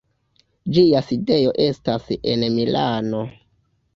Ĝia 0.77 1.01
sidejo 1.09 1.51
estas 1.67 2.09
en 2.31 2.45
Milano. 2.57 3.21